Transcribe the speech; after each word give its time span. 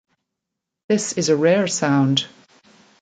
This 0.89 1.13
is 1.13 1.29
a 1.29 1.37
rare 1.37 1.67
sound. 1.67 2.25